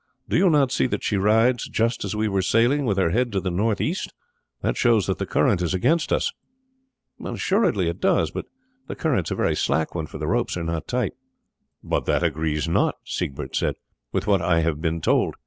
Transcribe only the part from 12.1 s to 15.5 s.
agrees not," Siegbert said, "with what I have been told.